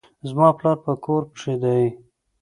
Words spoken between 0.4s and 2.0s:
پلار په کور کښي دئ.